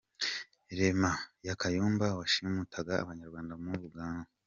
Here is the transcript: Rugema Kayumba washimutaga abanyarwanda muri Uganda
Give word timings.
Rugema 0.67 1.11
Kayumba 1.61 2.05
washimutaga 2.19 2.93
abanyarwanda 3.03 3.51
muri 3.63 3.81
Uganda 3.91 4.29